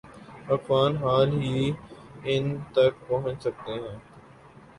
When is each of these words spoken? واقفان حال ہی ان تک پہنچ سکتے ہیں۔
واقفان 0.47 0.91
حال 0.97 1.29
ہی 1.41 1.59
ان 2.25 2.43
تک 2.73 2.91
پہنچ 3.07 3.37
سکتے 3.43 3.73
ہیں۔ 3.73 3.97